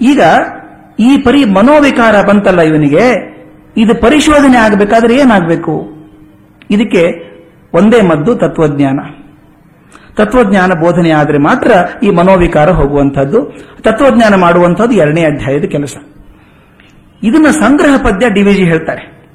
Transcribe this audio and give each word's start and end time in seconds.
ಈಗ 0.00 0.20
ಈ 0.98 1.18
ಪರಿ 1.18 1.44
ಮನೋವಿಕಾರ 1.44 2.22
ಬಂತಲ್ಲ 2.22 2.60
ಇವನಿಗೆ? 2.60 3.30
ಇದು 3.76 4.00
ಪರಿಶೋಧನೆ 4.00 4.56
ಆಗಬೇಕಾದ್ರೆ 4.56 5.16
ಏನಾಗಬೇಕು? 5.16 5.88
ಇದಕ್ಕೆ 6.70 7.30
ಒಂದೇ 7.74 8.00
ಮದ್ದು 8.00 8.34
ತತ್ವಜ್ಞಾನ. 8.34 9.00
ತತ್ವಜ್ಞಾನ 10.14 10.72
ಬೋಧನೆ 10.72 11.10
ಆದರೆ 11.10 11.38
ಮಾತ್ರ 11.38 11.72
ಈ 12.02 12.10
ಮನೋವಿಕಾರ 12.10 12.70
ಹೋಗುವಂಥದ್ದು. 12.70 13.58
ತತ್ವಜ್ಞಾನ 13.82 14.34
ಮಾಡುವಂಥದ್ದು 14.34 14.94
ಎರಡನೇ 14.94 15.24
ಅಧ್ಯಾಯದ 15.24 15.64
ಕೆಲಸ. 15.64 15.96
ಇದನ್ನ 17.22 17.46
ಸಂಗ್ರಹ 17.46 18.02
ಪದ್ಯ 18.02 18.30
ಡಿವಿಜಿ 18.30 18.64
ಹೇಳ್ತಾರೆ. 18.64 19.28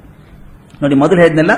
ನೋಡಿ, 0.82 0.94
ಮೊದಲು 0.94 1.20
ಹೇಳಿದ್ನೆಲ್ಲ 1.20 1.50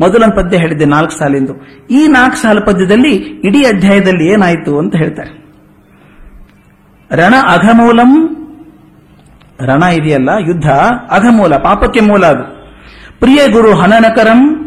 ಮೊದಲೊಂದು 0.00 0.36
ಪದ್ಯ 0.36 0.56
ಹೇಳಿದ್ದೆ 0.56 0.84
ನಾಲ್ಕು 0.84 1.18
ಸಾಲಿಂದು. 1.18 1.52
ಈ 1.90 2.06
ನಾಲ್ಕು 2.06 2.36
ಸಾಲ 2.36 2.58
ಪದ್ಯದಲ್ಲಿ 2.58 3.16
ಇಡೀ 3.16 3.62
ಅಧ್ಯಾಯದಲ್ಲಿ 3.62 4.32
ಏನಾಯಿತು 4.32 4.78
ಅಂತ 4.78 4.96
ಹೇಳ್ತಾರೆ. 4.96 5.48
ರಣ 7.10 7.34
ಅಘಮೂಲಂ 7.48 8.37
ರಣ 9.60 9.82
ಇದೆಯಲ್ಲ? 9.82 10.28
ಯುದ್ಧ. 10.40 10.70
ಅಘಮೂಲ, 11.10 11.56
ಪಾಪಕ್ಕೆ 11.56 12.00
ಮೂಲ 12.00 12.26
ಅದು. 12.26 12.42
ಪ್ರಿಯ 13.20 13.48
ಗುರು 13.48 13.74
ಹನನಕರಂ, 13.74 14.64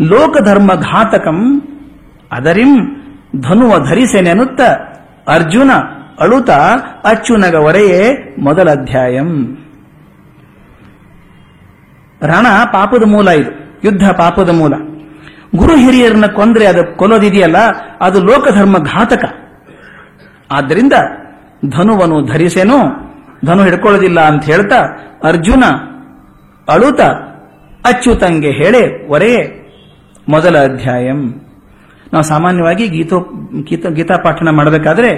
ಲೋಕಧರ್ಮ 0.00 0.74
ಘಾತಕಂ. 0.74 1.62
ಅದರಿಂ 2.32 3.02
ಧನುವ 3.40 3.78
ಅರ್ಜುನ, 5.28 5.70
ಅಳುತ, 6.20 6.50
ಅಚ್ಚುನಗ 7.04 7.54
ಒರೆಯೇ 7.54 8.34
ಮೊದಲ 8.38 8.70
ಅಧ್ಯಾಯಂ. 8.70 9.56
ರಣ 12.22 12.46
ಪಾಪದ 12.64 13.02
ಮೂಲ 13.06 13.28
ಇದು. 13.28 13.80
ಯುದ್ಧ 13.84 14.10
ಪಾಪದ 14.10 14.48
ಮೂಲ. 14.48 14.74
ಗುರು 15.56 15.76
ಹಿರಿಯರನ್ನ 15.76 16.26
ಕೊಂದ್ರೆ 16.26 16.66
ಅದು 16.66 16.96
ಕೊಲೋದಿದೆಯಲ್ಲ, 16.96 17.56
ಅದು 18.00 18.24
ಲೋಕಧರ್ಮ 18.24 18.78
ಘಾತಕ. 18.78 19.24
ಆದ್ದರಿಂದ 20.52 20.92
ಧನುವನ್ನು 21.70 22.26
ಧರಿಸೇನು 22.26 23.11
ಧನು 23.44 23.62
ಹಿಡ್ಕೊಳ್ಳೋದಿಲ್ಲ 23.62 24.20
ಅಂತ 24.20 24.44
ಹೇಳ್ತಾ 24.44 24.78
ಅರ್ಜುನ 25.24 25.64
ಅಳುತ 26.68 27.00
ಅಚ್ಚುತಂಗೆ 27.84 28.50
ಹೇಳೇ 28.50 29.08
ಒರೆಯೇ 29.08 29.62
ಮೊದಲ 30.28 30.58
ಅಧ್ಯಾಯಂ. 30.58 31.20
ನಾವು 32.12 32.22
ಸಾಮಾನ್ಯವಾಗಿ 32.22 32.88
ಗೀತೋ, 32.88 33.20
ಗೀತ, 33.62 33.86
ಗೀತಾ 33.86 34.16
ಪಾಠನ 34.24 34.48
ಮಾಡಬೇಕಾದ್ರೆ 34.50 35.10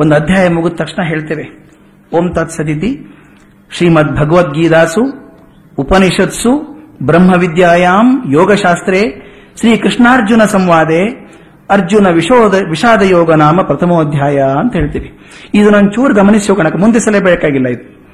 ಒಂದು 0.00 0.14
ಅಧ್ಯಾಯ 0.14 0.48
ಮುಗಿದ 0.48 0.72
ತಕ್ಷಣ 0.72 1.02
ಹೇಳ್ತೇವೆ. 1.02 1.70
ಓಂ 2.16 2.32
ತತ್ಸದಿತಿ 2.32 3.18
ಶ್ರೀಮದ್ 3.72 4.16
ಭಗವದ್ಗೀತಾಸು 4.16 5.02
ಉಪನಿಷತ್ಸು 5.78 6.74
ಬ್ರಹ್ಮವಿದ್ಯಾಯಾಮ್ 7.02 8.32
ಯೋಗಶಾಸ್ತ್ರೇ 8.32 9.02
ಶ್ರೀ 9.60 9.76
ಕೃಷ್ಣಾರ್ಜುನ 9.76 10.42
ಸಂವಾದೆ. 10.42 11.24
ಅರ್ಜುನ 11.70 12.08
ವಿಷೋದ 12.08 12.54
ವಿಷಾದ 12.68 13.02
ಯೋಗ 13.02 13.32
ನಾಮ 13.32 13.62
ಪ್ರಥಮೋಧ್ಯಾಯ 13.62 14.42
ಅಂತ 14.60 14.76
ಹೇಳ್ತೀವಿ. 14.76 15.18
ಇದು 15.54 15.70
ನಾನು 15.70 15.92
ಚೂರು 15.92 16.14
ಗಮನಿಸೋಕಣಕ್ಕೆ 16.14 16.78
ಮುಂದೆ 16.78 17.00
ಸಲಬೇಕಾಗಿಲ್ಲ 17.00 17.68
ಇದು. 17.68 18.04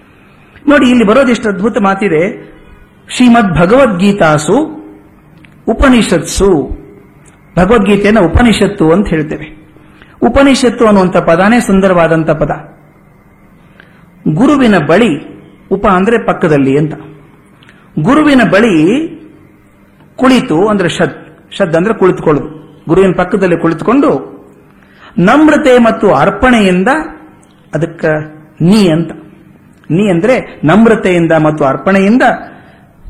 ನೋಡಿ, 0.68 0.90
ಇಲ್ಲಿ 0.90 1.04
ಬರೋದಿಷ್ಟು 1.04 1.48
ಅದ್ಭುತ 1.48 1.78
ಮಾತಿದೆ. 1.82 2.52
ಶ್ರೀಮದ್ 3.16 3.58
ಭಗವದ್ಗೀತಾಸು 3.58 4.80
ಉಪನಿಷತ್ಸು, 5.68 6.70
ಭಗವದ್ಗೀತೆಯನ್ನು 7.58 8.26
ಉಪನಿಷತ್ತು 8.26 8.92
ಅಂತ 8.92 9.08
ಹೇಳ್ತೇವೆ. 9.08 9.68
ಉಪನಿಷತ್ತು 10.22 10.86
ಅನ್ನುವಂಥ 10.86 11.16
ಪದಾನೇ 11.16 11.60
ಸುಂದರವಾದಂಥ 11.60 12.30
ಪದ. 12.30 12.50
ಗುರುವಿನ 14.34 14.78
ಬಳಿ, 14.78 15.40
ಉಪ 15.68 15.86
ಅಂದ್ರೆ 15.86 16.26
ಪಕ್ಕದಲ್ಲಿ 16.26 16.78
ಅಂತ. 16.78 16.94
ಗುರುವಿನ 17.98 18.42
ಬಳಿ 18.52 19.06
ಕುಳಿತು 20.16 20.68
ಅಂದ್ರೆ 20.68 20.88
ಶದ್ 20.88 21.52
ಶದ್ 21.58 21.76
ಅಂದ್ರೆ 21.76 21.94
ಕುಳಿತುಕೊಳ್ಳುದು 21.94 22.59
ಗುರುವಿನ 22.90 23.12
ಪಕ್ಕದಲ್ಲಿ 23.16 23.56
ಕುಳಿತುಕೊಂಡು 23.56 24.10
ನಮ್ರತೆ 25.18 25.72
ಮತ್ತು 25.78 26.06
ಅರ್ಪಣೆಯಿಂದ 26.14 26.88
ಅದಕ್ಕ 27.74 28.04
ನೀ 28.60 28.80
ಅಂತ. 28.88 29.12
ನೀ 29.90 30.04
ಅಂದ್ರೆ 30.10 30.34
ನಮ್ರತೆಯಿಂದ 30.64 31.32
ಮತ್ತು 31.44 31.64
ಅರ್ಪಣೆಯಿಂದ 31.64 32.22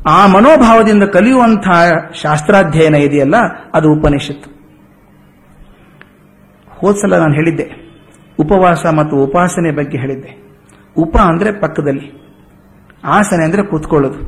ಆ 0.07 0.27
ಮನೋಭಾವದಿಂದ 0.27 1.03
ಕಲಿಯುವಂತಹ 1.03 1.79
ಶಾಸ್ತ್ರಾಧ್ಯಯನ 2.21 2.95
ಇದೆಯಲ್ಲ, 2.95 3.35
ಅದು 3.73 3.87
ಉಪನಿಷತ್ತು. 3.93 4.49
ಹೋದ್ಸಲ 6.79 7.17
ನಾನು 7.17 7.33
ಹೇಳಿದ್ದೆ, 7.33 7.67
ಉಪವಾಸ 8.39 8.85
ಮತ್ತು 8.85 9.15
ಉಪಾಸನೆ 9.23 9.71
ಬಗ್ಗೆ 9.71 9.97
ಹೇಳಿದ್ದೆ. 9.97 10.31
ಉಪ 10.97 11.15
ಅಂದ್ರೆ 11.17 11.51
ಪಕ್ಕದಲ್ಲಿ. 11.61 12.07
ಆಸನೆ 13.03 13.43
ಅಂದ್ರೆ 13.45 13.63
ಕೂತ್ಕೊಳ್ಳೋದು. 13.63 14.19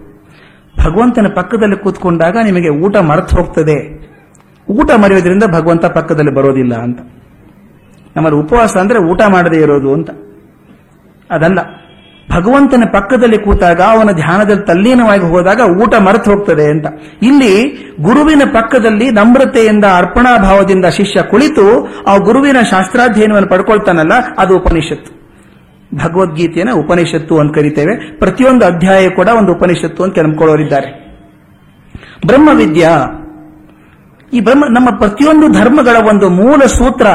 ಭಗವಂತನ 0.78 1.28
ಪಕ್ಕದಲ್ಲಿ 1.36 1.78
ಕೂತ್ಕೊಂಡಾಗ 1.78 2.38
ನಿಮಗೆ 2.44 2.70
ಊಟ 2.70 2.96
ಮರೆತು 2.98 3.36
ಹೋಗ್ತದೆ. 3.38 3.78
ಊಟ 4.74 4.92
ಮರೆಯೋದ್ರಿಂದ 4.92 5.44
ಭಗವಂತ 5.44 5.86
ಪಕ್ಕದಲ್ಲಿ 5.86 6.34
ಬರೋದಿಲ್ಲ 6.34 6.76
ಅಂತ. 6.76 7.00
ನಮ್ಮಲ್ಲಿ 8.16 8.40
ಉಪವಾಸ 8.40 8.78
ಅಂದ್ರೆ 8.78 9.00
ಊಟ 9.00 9.22
ಮಾಡದೇ 9.30 9.58
ಇರೋದು 9.58 9.94
ಅಂತ. 9.94 10.10
ಅದಲ್ಲ. 11.32 11.60
ಭಗವಂತನ 12.32 12.84
ಪಕ್ಕದಲ್ಲಿ 12.94 13.38
ಕೂತಾಗ 13.38 13.82
ಅವನ 13.82 14.12
ಧ್ಯಾನದಲ್ಲಿ 14.12 14.66
ತಲ್ಲೀನವಾಗಿ 14.66 15.24
ಹೋದಾಗ 15.24 15.60
ಊಟ 15.60 15.96
ಮರೆತು 15.96 16.32
ಹೋಗ್ತದೆ 16.32 16.66
ಅಂತ. 16.66 16.86
ಇಲ್ಲಿ 17.22 17.70
ಗುರುವಿನ 18.02 18.42
ಪಕ್ಕದಲ್ಲಿ 18.54 19.12
ನಮ್ರತೆಯಿಂದ 19.12 19.86
ಅರ್ಪಣಾ 19.98 20.38
ಭಾವದಿಂದ 20.38 20.86
ಶಿಷ್ಯ 20.86 21.22
ಕುಳಿತು 21.22 21.88
ಆ 22.08 22.18
ಗುರುವಿನ 22.18 22.58
ಶಾಸ್ತ್ರಾಧ್ಯಯನವನ್ನು 22.70 23.50
ಪಡ್ಕೊಳ್ತಾನಲ್ಲ, 23.50 24.12
ಅದು 24.38 24.58
ಉಪನಿಷತ್ತು. 24.58 25.24
ಭಗವದ್ಗೀತೆಯನ್ನು 26.04 26.76
ಉಪನಿಷತ್ತು 26.76 27.40
ಅಂತ 27.40 27.56
ಕರಿತೇವೆ. 27.56 28.18
ಪ್ರತಿಯೊಂದು 28.18 28.66
ಅಧ್ಯಾಯ 28.66 29.10
ಕೂಡ 29.10 29.28
ಒಂದು 29.28 29.54
ಉಪನಿಷತ್ತು 29.54 30.04
ಅಂತ 30.04 30.20
ನಂಬ್ಕೊಳ್ಳೋರಿದ್ದಾರೆ 30.20 31.04
ಬ್ರಹ್ಮವಿದ್ಯಾ 32.28 33.20
ಈ 34.34 34.40
ಬ್ರಹ್ಮ, 34.40 34.66
ನಮ್ಮ 34.70 34.98
ಪ್ರತಿಯೊಂದು 34.98 35.48
ಧರ್ಮಗಳ 35.48 36.08
ಒಂದು 36.10 36.30
ಮೂಲ 36.30 36.66
ಸೂತ್ರ, 36.66 37.08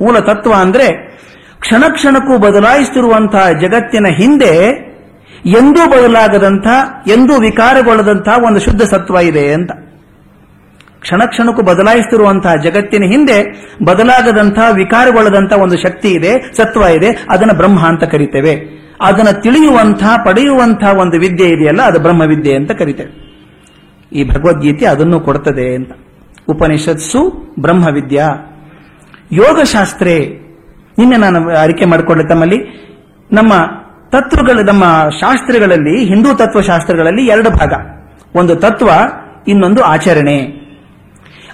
ಮೂಲ 0.00 0.18
ತತ್ವ 0.18 0.52
ಅಂದ್ರೆ 0.52 1.10
ಕ್ಷಣ 1.60 1.84
ಕ್ಷಣಕ್ಕೂ 1.92 2.38
ಬದಲಾಯಿಸುತ್ತಿರುವಂತಹ 2.38 3.50
ಜಗತ್ತಿನ 3.60 4.06
ಹಿಂದೆ 4.06 4.54
ಎಂದೂ 5.46 5.90
ಬದಲಾಗದಂಥ, 5.90 6.66
ಎಂದೂ 7.06 7.40
ವಿಕಾರಗೊಳ್ಳದಂತಹ 7.40 8.44
ಒಂದು 8.46 8.60
ಶುದ್ಧ 8.60 8.82
ಸತ್ವ 8.82 9.14
ಇದೆ 9.14 9.52
ಅಂತ. 9.52 9.72
ಕ್ಷಣ 11.00 11.24
ಕ್ಷಣಕ್ಕೂ 11.24 11.62
ಬದಲಾಯಿಸುತ್ತಿರುವಂತಹ 11.62 12.54
ಜಗತ್ತಿನ 12.54 13.04
ಹಿಂದೆ 13.04 13.38
ಬದಲಾಗದಂತಹ 13.84 14.74
ವಿಕಾರಗೊಳ್ಳದಂತಹ 14.74 15.58
ಒಂದು 15.58 15.76
ಶಕ್ತಿ 15.76 16.08
ಇದೆ, 16.08 16.52
ಸತ್ವ 16.56 16.80
ಇದೆ, 16.80 17.26
ಅದನ್ನು 17.30 17.54
ಬ್ರಹ್ಮ 17.54 17.86
ಅಂತ 17.86 18.04
ಕರಿತೇವೆ. 18.04 18.80
ಅದನ್ನು 19.00 19.42
ತಿಳಿಯುವಂತಹ 19.42 20.16
ಪಡೆಯುವಂತಹ 20.24 20.94
ಒಂದು 20.98 21.18
ವಿದ್ಯೆ 21.18 21.48
ಇದೆಯಲ್ಲ, 21.48 21.82
ಅದು 21.82 22.00
ಬ್ರಹ್ಮವಿದ್ಯೆ 22.00 22.56
ಅಂತ 22.56 22.70
ಕರಿತೇವೆ. 22.72 23.30
ಈ 24.12 24.24
ಭಗವದ್ಗೀತೆ 24.24 24.86
ಅದನ್ನು 24.86 25.20
ಕೊಡ್ತದೆ 25.20 25.74
ಅಂತ. 25.74 25.90
ಉಪನಿಷತ್ಸು 26.50 27.54
ಬ್ರಹ್ಮವಿದ್ಯಾ. 27.60 28.28
ಯೋಗಶಾಸ್ತ್ರೇ, 29.32 30.18
ನಿನ್ನೆ 30.98 31.16
ನಾನು 31.16 31.50
ಅರಿಕೆ 31.56 31.84
ಮಾಡಿಕೊಂಡೆ 31.84 32.28
ತಮ್ಮಲ್ಲಿ, 32.28 32.56
ನಮ್ಮ 33.32 33.52
ತತ್ವಗಳು, 34.10 34.62
ನಮ್ಮ 34.62 34.84
ಶಾಸ್ತ್ರಗಳಲ್ಲಿ, 35.20 36.04
ಹಿಂದೂ 36.04 36.34
ತತ್ವಶಾಸ್ತ್ರಗಳಲ್ಲಿ 36.34 37.26
ಎರಡು 37.26 37.50
ಭಾಗ. 37.50 37.72
ಒಂದು 38.34 38.56
ತತ್ವ, 38.56 38.90
ಇನ್ನೊಂದು 39.48 39.82
ಆಚರಣೆ. 39.82 40.60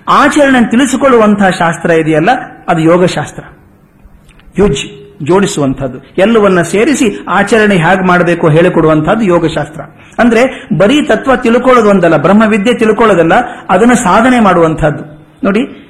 ಆಚರಣೆ 0.09 0.71
ತಿಳಿಸಿಕೊಳ್ಳುವಂತಹ 0.71 1.49
ಶಾಸ್ತ್ರ 1.51 1.91
ಇದೆಯಲ್ಲ, 1.91 2.31
ಅದು 2.69 2.81
ಯೋಗಶಾಸ್ತ್ರ. 2.81 3.45
ಯುಜ್ 4.59 5.06
ಜೋಡಿಸುವಂಥದ್ದು. 5.23 5.99
ಎಲ್ಲವನ್ನ 6.19 6.63
ಸೇರಿಸಿ 6.63 7.25
ಆಚರಣೆ 7.29 7.75
ಹೇಗೆ 7.75 8.07
ಮಾಡಬೇಕು 8.07 8.49
ಹೇಳಿಕೊಡುವಂತಹದ್ದು 8.49 9.25
ಯೋಗಶಾಸ್ತ್ರ. 9.25 9.81
ಅಂದ್ರೆ 10.19 10.69
ಬರೀ 10.79 11.03
ತತ್ವ 11.03 11.37
ತಿಳ್ಕೊಳ್ಳೋದು 11.37 11.91
ಒಂದಲ್ಲ 11.91 12.17
ಬ್ರಹ್ಮವಿದ್ಯೆ 12.17 12.75
ತಿಳ್ಕೊಳ್ಳೋದಲ್ಲ, 12.75 13.33
ಅದನ್ನು 13.71 13.95
ಸಾಧನೆ 13.95 14.41
ಮಾಡುವಂತಹದ್ದು 14.41 15.17
ನೋಡಿ, 15.45 15.87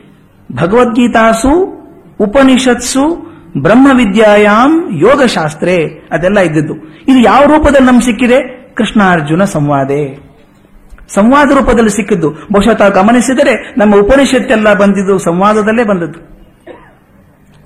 ಭಗವದ್ಗೀತಾಸು, 0.53 1.77
ಉಪನಿಷತ್ಸು 2.21 3.27
ಬ್ರಹ್ಮವಿದ್ಯಾಯಾಮ್ 3.63 4.93
ಯೋಗಶಾಸ್ತ್ರೇ, 4.93 6.09
ಅದೆಲ್ಲ 6.13 6.41
ಇದ್ದದ್ದು. 6.41 6.75
ಇದು 7.09 7.19
ಯಾವ 7.19 7.45
ರೂಪದಲ್ಲಿ 7.45 7.87
ನಮ್ಗೆ 7.87 8.05
ಸಿಕ್ಕಿದೆ? 8.05 8.67
ಕೃಷ್ಣಾರ್ಜುನ 8.75 9.45
ಸಂವಾದೆ. 9.45 10.27
ಸಂವಾದ 11.15 11.51
ರೂಪದಲ್ಲಿ 11.51 11.91
ಸಿಕ್ಕಿದ್ದು. 11.91 12.31
ಬಹುಶಃ 12.31 12.73
ತಾವು 12.73 12.93
ಗಮನಿಸಿದರೆ 12.93 13.75
ನಮ್ಮ 13.79 13.97
ಉಪನಿಷತ್ತೆಲ್ಲ 13.97 14.75
ಬಂದಿದ್ದು 14.75 15.19
ಸಂವಾದದಲ್ಲೇ 15.19 15.85
ಬಂದದ್ದು. 15.85 16.36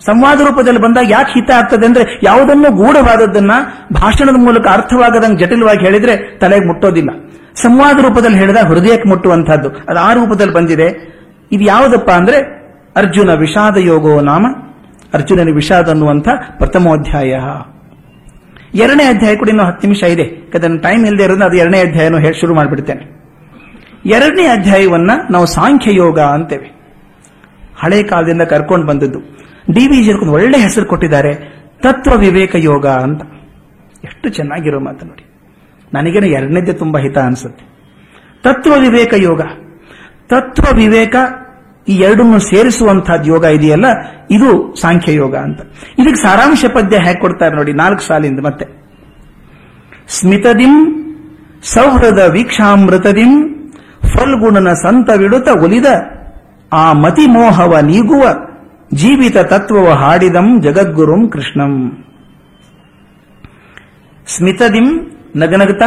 ಸಂವಾದ 0.06 0.41
ರೂಪದಲ್ಲಿ 0.41 0.81
ಬಂದಾಗ 0.81 1.11
ಯಾಕೆ 1.11 1.33
ಹಿತ 1.33 1.50
ಆಗ್ತದೆ 1.50 1.87
ಅಂದ್ರೆ 1.87 2.21
ಯಾವುದನ್ನು 2.22 2.77
ಗೂಢವಾದದ್ದನ್ನ 2.77 3.50
ಭಾಷಣದ 3.93 4.34
ಮೂಲಕ 4.36 4.66
ಅರ್ಥವಾಗದಂಗೆ 4.72 5.45
ಜಟಿಲವಾಗಿ 5.45 5.84
ಹೇಳಿದ್ರೆ 5.84 6.39
ತಲೆಗೆ 6.39 6.66
ಮುಟ್ಟೋದಿಲ್ಲ. 6.66 7.10
ಸಂವಾದ 7.54 7.97
ರೂಪದಲ್ಲಿ 7.98 8.39
ಹೇಳಿದ 8.39 8.57
ಹೃದಯಕ್ಕೆ 8.57 9.09
ಮುಟ್ಟುವಂತಹದ್ದು 9.09 9.69
ಅದು 9.69 9.98
ಆ 9.98 10.13
ರೂಪದಲ್ಲಿ 10.13 10.54
ಬಂದಿದೆ. 10.54 11.10
ಇದು 11.53 11.65
ಯಾವುದಪ್ಪ 11.65 12.10
ಅಂದ್ರೆ 12.10 12.39
ಅರ್ಜುನ 12.97 13.30
ವಿಷಾದ 13.30 13.77
ಯೋಗೋ 13.77 14.21
ನಾಮ. 14.21 14.47
ಅರ್ಜುನನ 15.15 15.54
ವಿಷಾದ 15.54 15.89
ಅನ್ನುವಂಥ 15.89 16.28
ಪ್ರಥಮೋಧ್ಯಾಯ 16.59 17.30
ಎರಡನೇ 18.74 19.04
ಅಧ್ಯಾಯ 19.04 19.36
ಕೂಡ 19.36 19.48
ಇನ್ನೂ 19.48 19.65
ಹತ್ತು 19.65 19.89
ನಿಮಿಷ 19.89 20.03
ಇದೆ. 20.03 20.51
ಅದನ್ನು 20.54 20.78
ಟೈಮ್ 20.78 21.07
ಇಲ್ಲದೆ 21.07 21.24
ಇರೋದು 21.24 21.45
ಅದು 21.45 21.57
ಎರಡನೇ 21.57 21.80
ಅಧ್ಯಾಯನೂ 21.80 22.19
ಹೇಳಿ 22.19 22.41
ಶುರು 22.41 22.54
ಮಾಡಿಬಿಡ್ತೇನೆ. 22.54 23.21
ಎರಡನೇ 24.07 24.47
ಅಧ್ಯಾಯವನ್ನ 24.47 25.10
ನಾವು 25.30 25.47
ಸಾಂಖ್ಯ 25.47 25.95
ಯೋಗ 25.95 26.21
ಅಂತೇವೆ. 26.21 26.80
ಹಳೆ 27.84 28.03
ಕಾಲದಿಂದ 28.03 28.42
ಕರ್ಕೊಂಡು 28.42 28.86
ಬಂದದ್ದು. 28.86 29.41
ಡಿ 29.74 29.89
ವಿ 29.89 30.03
ಜಿ 30.03 30.28
ಒಳ್ಳೆ 30.28 30.59
ಹೆಸರು 30.59 30.86
ಕೊಟ್ಟಿದ್ದಾರೆ. 30.86 31.34
ತತ್ವ 31.83 32.18
ವಿವೇಕ 32.18 32.54
ಯೋಗ 32.54 32.86
ಅಂತ. 32.86 33.22
ಎಷ್ಟು 34.04 34.28
ಚೆನ್ನಾಗಿರೋ 34.28 34.80
ಮಾತು 34.80 35.07
ನೋಡಿ. 35.07 35.24
ನನಗೇನು 35.95 36.27
ಎರಡನೇದೇ 36.27 36.72
ತುಂಬಾ 36.72 37.01
ಹಿತ 37.01 37.18
ಅನ್ಸುತ್ತೆ. 37.18 37.65
ತತ್ವ 38.42 38.72
ವಿವೇಕ 38.78 39.15
ಯೋಗ. 39.16 39.41
ತತ್ವ 40.28 40.77
ವಿವೇಕ 40.77 41.16
ಈ 41.89 41.92
ಎರಡನ್ನು 41.92 42.39
ಸೇರಿಸುವಂತಹದ್ದು 42.39 43.24
ಯೋಗ 43.24 43.45
ಇದೆಯಲ್ಲ? 43.45 43.84
ಇದು 44.30 44.74
ಸಾಂಖ್ಯ 44.80 45.15
ಯೋಗ 45.15 45.36
ಅಂತ. 45.36 45.60
ಇದಕ್ಕೆ 45.98 46.22
ಸಾರಾಂಶ 46.22 46.65
ಪದ್ಯ 46.74 46.98
ಹೇಗೆ 46.98 47.21
ಕೊಡ್ತಾರೆ 47.21 47.57
ನೋಡಿ 47.57 47.72
ನಾಲ್ಕು 47.72 48.03
ಸಾಲಿಂದ 48.03 48.41
ಮತ್ತೆ. 48.41 48.66
ಸ್ಮಿತದಿಂ 50.09 50.97
ಸೌಹೃದ 51.62 52.18
ವೀಕ್ಷಾಮೃತದಿಂ 52.18 53.60
ಫಲ್ಗುಣನ 54.03 54.72
ಸಂತವಿಡುತ 54.72 55.48
ಒಲಿದ 55.48 55.86
ಆ 56.72 56.92
ಮತಿಮೋಹವ 56.92 57.78
ನೀಗುವ 57.83 58.22
ಜೀವಿತ 58.91 59.37
ತತ್ವವ 59.37 59.91
ಹಾಡಿದಂ 59.91 60.63
ಜಗದ್ಗುರುಂ 60.63 61.31
ಕೃಷ್ಣಂ. 61.31 62.04
ಸ್ಮಿತದಿಂ 64.27 64.89
ನಗನಗತ, 65.37 65.83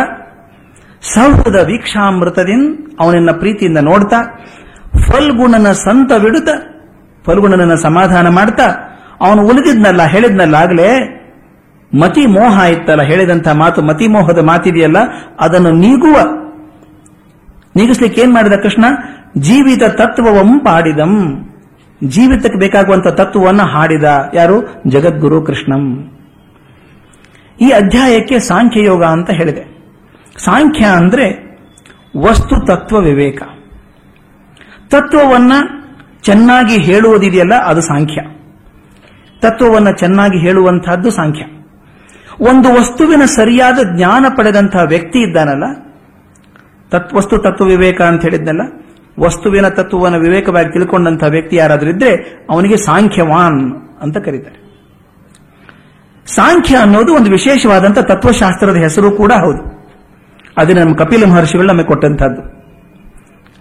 ಸೌಹೃದ 1.01 1.55
ವೀಕ್ಷಾಮೃತದಿಂ 1.55 2.61
ಅವನನ್ನ 2.99 3.31
ಪ್ರೀತಿಯಿಂದ 3.31 3.77
ನೋಡ್ತಾ, 3.77 4.19
ಫಲ್ಗುಣನ 5.07 5.71
ಸಂತ 5.71 5.81
ಸಂತವಿಡುತ್ತ 5.81 6.49
ಫಲ್ಗುಣನನ್ನ 7.25 7.73
ಸಮಾಧಾನ 7.73 8.27
ಮಾಡ್ತಾ, 8.29 8.67
ಅವನು 9.21 9.47
ಉಳಿದಿದ್ನಲ್ಲ 9.47 10.05
ಹೇಳಿದ್ನಲ್ಲ 10.05 10.55
ಆಗಲೇ 10.55 11.19
ಮತಿ 11.91 12.25
ಮೋಹ 12.25 12.65
ಇತ್ತಲ್ಲ 12.65 13.01
ಹೇಳಿದಂತಹ 13.01 13.51
ಮಾತು 13.51 13.81
ಮತಿ 13.81 14.07
ಮೋಹದ 14.07 14.37
ಮಾತಿದೆಯಲ್ಲ, 14.37 14.97
ಅದನ್ನು 15.39 15.71
ನೀಗುವ. 15.71 16.17
ನೀಗಿಸ್ಲಿಕ್ಕೆ 17.75 18.21
ಏನ್ 18.21 18.33
ಮಾಡಿದ 18.33 18.53
ಕೃಷ್ಣ? 18.53 18.85
ಜೀವಿತ 19.37 19.83
ತತ್ವವಂ 19.83 20.59
ಪಾಡಿದಂ. 20.59 21.52
ಜೀವಿತಕ್ಕೆ 22.03 22.59
ಬೇಕಾಗುವಂತ 22.59 23.07
ತತ್ವವನ್ನು 23.07 23.63
ಹಾಡಿದ 23.63 24.03
ಯಾರು? 24.33 24.83
ಜಗದ್ಗುರು 24.87 25.41
ಕೃಷ್ಣಂ. 25.41 26.11
ಈ 27.61 27.69
ಅಧ್ಯಾಯಕ್ಕೆ 27.69 28.39
ಸಾಂಖ್ಯ 28.39 28.83
ಯೋಗ 28.83 29.03
ಅಂತ 29.03 29.29
ಹೇಳಿದೆ. 29.31 29.73
ಸಾಂಖ್ಯ 30.37 30.85
ಅಂದ್ರೆ 30.85 31.53
ವಸ್ತು 32.17 32.65
ತತ್ವ 32.65 32.97
ವಿವೇಕ. 32.97 33.41
ತತ್ವವನ್ನ 34.89 35.51
ಚೆನ್ನಾಗಿ 36.21 36.81
ಹೇಳುವುದಿದೆಯಲ್ಲ, 36.81 37.55
ಅದು 37.55 37.81
ಸಾಂಖ್ಯ. 37.81 38.21
ತತ್ವವನ್ನ 39.39 39.91
ಚೆನ್ನಾಗಿ 39.91 40.37
ಹೇಳುವಂತಹದ್ದು 40.37 41.11
ಸಾಂಖ್ಯ. 41.11 41.45
ಒಂದು 42.39 42.73
ವಸ್ತುವಿನ 42.73 43.25
ಸರಿಯಾದ 43.25 43.79
ಜ್ಞಾನ 43.95 44.25
ಪಡೆದಂತಹ 44.37 44.81
ವ್ಯಕ್ತಿ 44.81 45.19
ಇದ್ದಾನಲ್ಲ, 45.19 45.63
ತತ್, 46.89 47.13
ವಸ್ತು 47.13 47.37
ತತ್ವ 47.37 47.65
ವಿವೇಕ 47.65 48.01
ಅಂತ 48.01 48.21
ಹೇಳಿದ್ನಲ್ಲ 48.21 48.82
ವಸ್ತುವಿನ 49.19 49.67
ತತ್ವವನ್ನು 49.67 50.19
ವಿವೇಕವಾಗಿ 50.19 50.73
ತಿಳ್ಕೊಂಡಂತಹ 50.73 51.27
ವ್ಯಕ್ತಿ 51.27 51.55
ಯಾರಾದರೂ 51.55 51.89
ಇದ್ರೆ 51.89 52.15
ಅವನಿಗೆ 52.49 52.77
ಸಾಂಖ್ಯವಾನ್ 52.77 53.75
ಅಂತ 54.01 54.17
ಕರೀತಾರೆ. 54.17 54.63
ಸಾಂಖ್ಯ 56.25 56.77
ಅನ್ನೋದು 56.77 57.13
ಒಂದು 57.13 57.31
ವಿಶೇಷವಾದಂತಹ 57.31 58.01
ತತ್ವಶಾಸ್ತ್ರದ 58.01 58.75
ಹೆಸರು 58.75 59.11
ಕೂಡ 59.11 59.31
ಹೌದು. 59.31 59.73
ಅದು 60.57 60.73
ನಮ್ಮ 60.73 60.95
ಕಪಿಲ 60.95 61.25
ಮಹರ್ಷಿಗಳು 61.25 61.67
ನಮಗೆ 61.67 61.83
ಕೊಟ್ಟಂತಹದ್ದು 61.83 62.63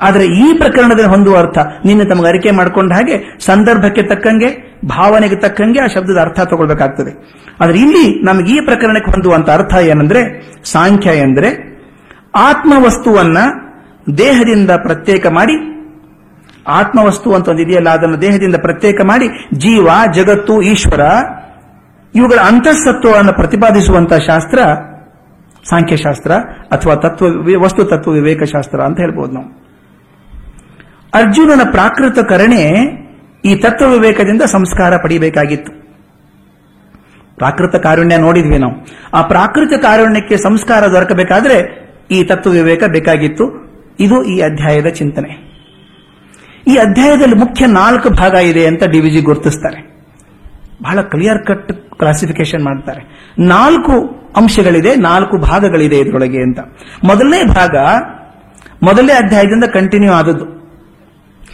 ಆದರೆ 0.02 0.24
ಈ 0.24 0.52
ಪ್ರಕರಣದಲ್ಲಿ 0.56 1.10
ಹೊಂದುವ 1.10 1.38
ಅರ್ಥ 1.38 1.58
ನಿನ್ನೆ 1.84 2.04
ತಮಗೆ 2.04 2.28
ಅರಿಕೆ 2.28 2.50
ಮಾಡಿಕೊಂಡ 2.50 2.92
ಹಾಗೆ 2.92 3.38
ಸಂದರ್ಭಕ್ಕೆ 3.40 4.02
ತಕ್ಕಂಗೆ, 4.02 4.80
ಭಾವನೆಗೆ 4.84 5.36
ತಕ್ಕಂಗೆ 5.36 5.80
ಆ 5.80 5.86
ಶಬ್ದದ 5.86 6.18
ಅರ್ಥ 6.20 6.40
ತಗೊಳ್ಬೇಕಾಗ್ತದೆ. 6.40 7.42
ಆದರೆ 7.60 7.78
ಇಲ್ಲಿ 7.78 8.24
ನಮಗೆ 8.24 8.52
ಈ 8.52 8.60
ಪ್ರಕರಣಕ್ಕೆ 8.60 9.10
ಹೊಂದುವಂತ 9.10 9.50
ಅರ್ಥ 9.50 9.74
ಏನಂದ್ರೆ, 9.74 10.50
ಸಾಂಖ್ಯ 10.64 11.10
ಎಂದ್ರೆ 11.10 11.72
ಆತ್ಮವಸ್ತುವನ್ನ 12.34 13.38
ದೇಹದಿಂದ 14.18 14.70
ಪ್ರತ್ಯೇಕ 14.70 15.26
ಮಾಡಿ, 15.26 15.72
ಆತ್ಮವಸ್ತು 16.66 17.34
ಅಂತ 17.34 17.48
ಒಂದು 17.48 17.62
ಇದೆಯಲ್ಲ, 17.62 17.88
ಅದನ್ನು 17.88 18.22
ದೇಹದಿಂದ 18.22 18.56
ಪ್ರತ್ಯೇಕ 18.56 19.00
ಮಾಡಿ, 19.04 19.28
ಜೀವ, 19.54 19.88
ಜಗತ್ತು, 20.12 20.62
ಈಶ್ವರ, 20.62 21.00
ಇವುಗಳ 22.14 22.36
ಅಂತಃಸತ್ವವನ್ನು 22.36 23.32
ಪ್ರತಿಪಾದಿಸುವಂತಹ 23.32 24.18
ಶಾಸ್ತ್ರ, 24.18 24.58
ಸಾಂಖ್ಯಶಾಸ್ತ್ರ 25.70 26.32
ಅಥವಾ 26.70 26.94
ತತ್ವ 26.94 27.26
ವಸ್ತು 27.62 27.84
ತತ್ವ 27.84 28.10
ವಿವೇಕ 28.10 28.42
ಶಾಸ್ತ್ರ 28.42 28.80
ಅಂತ 28.80 29.00
ಹೇಳ್ಬೋದು 29.00 29.32
ನಾವು. 29.32 29.62
ಅರ್ಜುನನ 31.14 31.60
ಪ್ರಾಕೃತ 31.70 32.18
ಕರಣೆ 32.18 32.62
ಈ 33.44 33.54
ತತ್ವ 33.54 33.90
ವಿವೇಕದಿಂದ 33.90 34.42
ಸಂಸ್ಕಾರ 34.42 34.96
ಪಡಿಬೇಕಾಗಿತ್ತು. 34.96 35.82
ಪ್ರಾಕೃತ 37.36 37.76
ಕಾರುಣ್ಯ 37.76 38.16
ನೋಡಿದ್ವಿ 38.16 38.58
ನಾವು. 38.58 38.86
ಆ 39.14 39.22
ಪ್ರಾಕೃತ 39.22 39.82
ಕಾರುಣ್ಯಕ್ಕೆ 39.82 40.36
ಸಂಸ್ಕಾರ 40.36 40.86
ದೊರಕಬೇಕಾದ್ರೆ 40.86 41.88
ಈ 42.10 42.24
ತತ್ವ 42.24 42.50
ವಿವೇಕ 42.50 42.84
ಬೇಕಾಗಿತ್ತು. 42.84 43.61
ಇದು 44.00 44.24
ಈ 44.24 44.40
ಅಧ್ಯಾಯದ 44.40 44.86
ಚಿಂತನೆ. 44.86 45.52
ಈ 46.68 46.76
ಅಧ್ಯಾಯದಲ್ಲಿ 46.76 47.34
ಮುಖ್ಯ 47.34 47.66
ನಾಲ್ಕು 47.66 48.10
ಭಾಗ 48.10 48.32
ಇದೆ 48.32 48.66
ಅಂತ 48.66 48.84
ಡಿ 48.84 49.00
ವಿಜಿ 49.00 49.20
ಗುರುತಿಸ್ತಾರೆ. 49.20 49.92
ಬಹಳ 50.82 51.00
ಕ್ಲಿಯರ್ 51.00 51.46
ಕಟ್ 51.46 51.72
ಕ್ಲಾಸಿಫಿಕೇಶನ್ 51.98 52.64
ಮಾಡ್ತಾರೆ. 52.64 53.32
ನಾಲ್ಕು 53.38 53.92
ಅಂಶಗಳಿದೆ, 54.36 54.96
ನಾಲ್ಕು 54.96 55.38
ಭಾಗಗಳಿದೆ 55.38 55.98
ಇದರೊಳಗೆ 55.98 56.42
ಅಂತ. 56.42 56.58
ಮೊದಲನೇ 57.04 57.44
ಭಾಗ, 57.44 57.76
ಮೊದಲನೇ 58.82 59.12
ಅಧ್ಯಾಯದಿಂದ 59.12 59.64
ಕಂಟಿನ್ಯೂ 59.64 60.12
ಆದದ್ದು. 60.12 60.44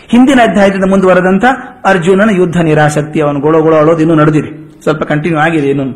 ಹಿಂದಿನ 0.08 0.40
ಅಧ್ಯಾಯದಿಂದ 0.50 0.84
ಮುಂದುವರೆದಂತ 0.90 1.44
ಅರ್ಜುನನ 1.84 2.30
ಯುದ್ಧ 2.36 2.56
ನಿರಾಸಕ್ತಿ, 2.56 3.20
ಅವನು 3.20 3.40
ಗೋಳು 3.40 3.62
ಗೋಳು 3.62 3.76
ಅಳೋದು 3.76 4.00
ಇನ್ನೂ 4.00 4.14
ನಡೆದಿದೆ. 4.14 4.82
ಸ್ವಲ್ಪ 4.82 5.02
ಕಂಟಿನ್ಯೂ 5.02 5.40
ಆಗಿದೆ 5.40 5.68
ಇನ್ನೊಂದು 5.68 5.94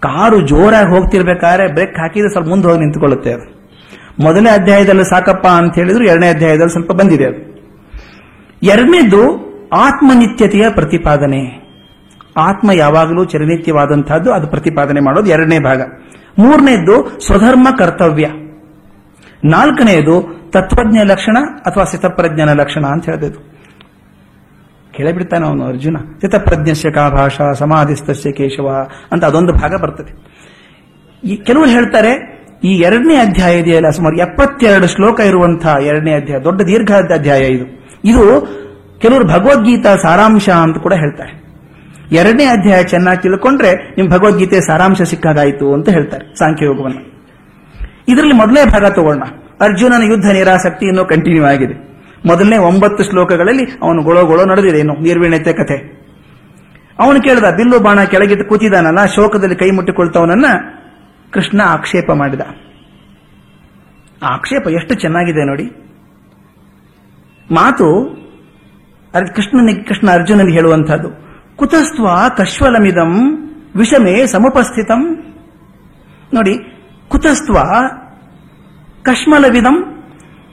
ಕಾರು 0.00 0.40
ಜೋರಾಗಿ 0.40 0.88
ಹೋಗ್ತಿರ್ಬೇಕಾದ್ರೆ 0.88 1.72
ಬ್ರೇಕ್ 1.72 1.98
ಹಾಕಿದ್ರೆ 1.98 2.32
ಸ್ವಲ್ಪ 2.32 2.48
ಮುಂದೆ 2.48 2.68
ಹೋಗಿ 2.68 2.80
ನಿಂತುಕೊಳ್ಳುತ್ತೆ 2.80 3.32
ಅದು. 3.32 3.53
ಮೊದಲನೇ 4.20 4.50
ಅಧ್ಯಾಯದಲ್ಲಿ 4.50 5.04
ಸಾಕಪ್ಪ 5.04 5.46
ಅಂತ 5.46 5.74
ಹೇಳಿದ್ರು, 5.74 6.04
ಎರಡನೇ 6.04 6.28
ಅಧ್ಯಾಯದಲ್ಲಿ 6.28 6.70
ಸ್ವಲ್ಪ 6.70 6.92
ಬಂದಿದೆ 6.92 7.26
ಅದು. 7.26 7.54
ಎರಡನೇದು 8.62 9.44
ಆತ್ಮನಿತ್ಯತೆಯ 9.68 10.70
ಪ್ರತಿಪಾದನೆ. 10.70 11.64
ಆತ್ಮ 12.36 12.70
ಯಾವಾಗಲೂ 12.70 13.24
ಚಿರನಿತ್ಯವಾದಂತಹದ್ದು 13.24 14.32
ಅದು 14.32 14.46
ಪ್ರತಿಪಾದನೆ 14.46 15.00
ಮಾಡೋದು 15.00 15.30
ಎರಡನೇ 15.30 15.58
ಭಾಗ. 15.58 15.82
ಮೂರನೇದ್ದು 16.38 17.20
ಸ್ವಧರ್ಮ 17.26 17.68
ಕರ್ತವ್ಯ. 17.78 18.26
ನಾಲ್ಕನೆಯದು 19.44 20.44
ತತ್ವಜ್ಞ 20.50 20.98
ಲಕ್ಷಣ 21.04 21.36
ಅಥವಾ 21.40 21.84
ಸಿತಪ್ರಜ್ಞನ 21.84 22.52
ಲಕ್ಷಣ 22.52 22.86
ಅಂತ 22.86 23.04
ಹೇಳಿದ್ರು 23.04 23.40
ಕೇಳಬಿಡ್ತಾನೆ 24.92 25.46
ಅವನು 25.46 25.64
ಅರ್ಜುನ. 25.64 25.96
ಸಿತಪ್ರಜ್ಞಸ್ಯ 26.20 26.90
ಕಾ 26.90 27.08
ಭಾಷಾ 27.08 27.52
ಸಮಾಧಿಸ್ತಸ್ಯ 27.52 28.32
ಕೇಶವ 28.32 28.86
ಅಂತ 29.12 29.24
ಅದೊಂದು 29.24 29.52
ಭಾಗ 29.52 29.74
ಬರ್ತದೆ. 29.82 30.12
ಈ 31.24 31.36
ಕೆಲವರು 31.36 31.68
ಹೇಳ್ತಾರೆ 31.68 32.33
ಈ 32.64 32.72
ಎರಡನೇ 32.78 33.16
ಅಧ್ಯಾಯ 33.16 33.54
ಇದೆಯಲ್ಲ, 33.58 33.88
ಸುಮಾರು 33.90 34.16
ಎಪ್ಪತ್ತೆರಡು 34.16 34.86
ಶ್ಲೋಕ 34.86 35.20
ಇರುವಂತಹ 35.20 35.74
ಎರಡನೇ 35.82 36.12
ಅಧ್ಯಾಯ, 36.14 36.38
ದೊಡ್ಡ 36.40 36.60
ದೀರ್ಘ 36.62 36.92
ಅಧ್ಯಾಯ 37.14 37.40
ಇದು. 37.40 37.66
ಇದು 38.04 38.24
ಕೆಲವರು 39.00 39.24
ಭಗವದ್ಗೀತಾ 39.24 39.96
ಸಾರಾಂಶ 39.96 40.48
ಅಂತ 40.48 40.78
ಕೂಡ 40.78 40.92
ಹೇಳ್ತಾರೆ. 40.92 41.32
ಎರಡನೇ 42.12 42.44
ಅಧ್ಯಾಯ 42.44 42.82
ಚೆನ್ನಾಗಿ 42.82 43.20
ತಿಳ್ಕೊಂಡ್ರೆ 43.22 43.70
ನಿಮ್ 43.96 44.08
ಭಗವದ್ಗೀತೆ 44.10 44.60
ಸಾರಾಂಶ 44.60 45.02
ಸಿಕ್ಕಾಗಾಯಿತು 45.02 45.74
ಅಂತ 45.74 45.88
ಹೇಳ್ತಾರೆ 45.88 46.24
ಸಾಂಖ್ಯಯೋಗವನ್ನು 46.38 47.02
ಇದರಲ್ಲಿ 48.08 48.36
ಮೊದಲನೇ 48.36 48.64
ಭಾಗ 48.70 48.86
ತಗೊಳ್ಳೋಣ 48.92 49.26
ಅರ್ಜುನನ 49.60 50.02
ಯುದ್ಧ 50.02 50.26
ನಿರಾಸಕ್ತಿ 50.26 50.86
ಇನ್ನೂ 50.86 51.04
ಕಂಟಿನ್ಯೂ 51.04 51.44
ಆಗಿದೆ. 51.44 51.74
ಮೊದಲನೇ 52.26 52.56
ಒಂಬತ್ತು 52.56 53.02
ಶ್ಲೋಕಗಳಲ್ಲಿ 53.04 53.64
ಅವನು 53.82 54.02
ಗೊಳೋ 54.02 54.22
ಗೊಳೋ 54.24 54.44
ನಡೆದಿದೆ 54.44 54.78
ಇನ್ನು, 54.78 54.94
ನಿರ್ವೀಣತೆ 55.02 55.52
ಕಥೆ. 55.52 55.76
ಅವನು 56.98 57.18
ಕೇಳಿದ, 57.22 57.44
ಬಿಲ್ಲು 57.56 57.78
ಬಾಣ 57.80 58.00
ಕೆಳಗಿಟ್ಟು 58.04 58.44
ಕೂತಿದಾನಲ್ಲ, 58.48 59.06
ಶೋಕದಲ್ಲಿ 59.06 59.56
ಕೈ 59.56 59.70
ಮುಟ್ಟಿಕೊಳ್ತವನನ್ನ 59.70 60.46
ಕೃಷ್ಣ 61.34 61.60
ಆಕ್ಷೇಪ 61.64 62.10
ಮಾಡಿದ. 62.12 62.40
ಆಕ್ಷೇಪ 64.22 64.66
ಎಷ್ಟು 64.66 64.94
ಚೆನ್ನಾಗಿದೆ 64.94 65.44
ನೋಡಿ. 65.44 65.64
ಮಾತು 67.50 67.86
ಕೃಷ್ಣನಿಗೆ 69.34 69.82
ಕೃಷ್ಣ 69.82 70.10
ಅರ್ಜುನನಿಗೆ 70.10 70.56
ಹೇಳುವಂತಹದ್ದು 70.56 71.08
ಕುತಸ್ತ್ವ 71.56 72.08
ಕಶ್ವಲಮಿದಂ 72.36 73.38
ವಿಷಮೇ 73.76 74.26
ಸಮುಪಸ್ಥಿತಂ. 74.26 75.24
ನೋಡಿ, 76.34 76.58
ಕುತಸ್ತ್ವ 77.08 77.58
ಕಶ್ಮಲವಿದಂ. 79.02 80.04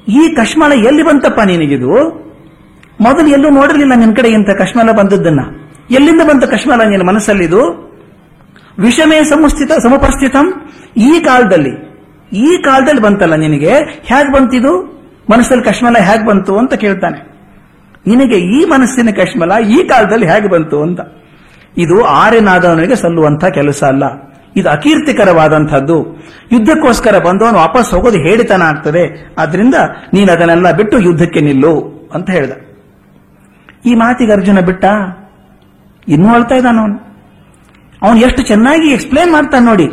ಈ 0.08 0.36
ಕಶ್ಮಲ 0.36 0.74
ಎಲ್ಲಿ 0.74 1.04
ಬಂತಪ್ಪ 1.04 1.40
ನಿನಗಿದು? 1.40 2.22
ಮೊದಲು 3.02 3.28
ಎಲ್ಲೂ 3.28 3.50
ನೋಡಲಿಲ್ಲ 3.50 3.94
ನಿನ್ನ 3.96 4.14
ಕಡೆ 4.14 4.30
ಇಂಥ 4.30 4.50
ಕಶ್ಮಲ 4.50 4.92
ಬಂದದ್ದನ್ನ. 4.92 5.40
ಎಲ್ಲಿಂದ 5.92 6.22
ಬಂತ 6.22 6.44
ಕಶ್ಮಲ 6.44 6.84
ನಿನ್ನ 6.84 7.08
ಮನಸ್ಸಲ್ಲಿದು? 7.10 7.91
ವಿಷಮೇ 8.80 9.24
ಸಮಸ್ಥಿತ 9.24 9.72
ಸಮಪಸ್ಥಿತಂ 9.72 10.54
ಈ 10.98 11.20
ಕಾಲದಲ್ಲಿ 11.20 11.92
ಈ 12.34 12.62
ಕಾಲದಲ್ಲಿ 12.62 13.02
ಬಂತಲ್ಲ 13.02 13.36
ನಿನಗೆ? 13.36 13.74
ಹೇಗೆ 14.04 14.34
ಬಂತಿದು? 14.34 14.92
ಮನಸ್ಸಲ್ಲಿ 15.30 15.64
ಕಶ್ಮಲ 15.64 15.98
ಹೇಗೆ 15.98 16.26
ಬಂತು 16.26 16.58
ಅಂತ 16.58 16.74
ಕೇಳ್ತಾನೆ. 16.74 17.32
ನಿನಗೆ 18.08 18.38
ಈ 18.38 18.66
ಮನಸ್ಸಿನ 18.66 19.10
ಕಶ್ಮಲ 19.10 19.52
ಈ 19.66 19.88
ಕಾಲದಲ್ಲಿ 19.88 20.28
ಹೇಗೆ 20.28 20.48
ಬಂತು 20.48 20.82
ಅಂತ. 20.82 21.00
ಇದು 21.78 22.04
ಆರ್ಯನಾದವನಿಗೆ 22.06 22.96
ಸಲ್ಲುವಂತಹ 22.96 23.48
ಕೆಲಸ 23.48 23.84
ಅಲ್ಲ. 23.84 24.04
ಇದು 24.56 24.70
ಅಕೀರ್ತಿಕರವಾದಂಥದ್ದು. 24.70 26.20
ಯುದ್ಧಕ್ಕೋಸ್ಕರ 26.52 27.18
ಬಂದವನು 27.18 27.58
ವಾಪಸ್ 27.58 27.94
ಹೋಗೋದು 27.94 28.18
ಹೇಳಿತನ 28.18 28.62
ಆಗ್ತದೆ. 28.62 29.34
ಆದ್ರಿಂದ 29.38 29.76
ನೀನು 30.14 30.32
ಅದನ್ನೆಲ್ಲ 30.32 30.72
ಬಿಟ್ಟು 30.72 31.00
ಯುದ್ಧಕ್ಕೆ 31.00 31.40
ನಿಲ್ಲು 31.40 32.10
ಅಂತ 32.14 32.30
ಹೇಳ್ದ. 32.30 32.52
ಈ 33.86 33.96
ಮಾತಿಗೆ 33.96 34.32
ಅರ್ಜುನ 34.32 34.60
ಬಿಟ್ಟ? 34.60 34.86
ಇನ್ನೂ 36.08 36.34
ಅಳ್ತಾ 36.34 36.56
ಇದ್ದಾನ 36.56 36.80
ಅವನು 38.04 38.18
ಎಷ್ಟು 38.28 38.42
ಚೆನ್ನಾಗಿ 38.52 38.88
ಎಕ್ಸ್ಪ್ಲೇನ್ 38.96 39.32
ಮಾಡ್ತಾನೆ 39.38 39.66
ನೋಡಿ. 39.72 39.88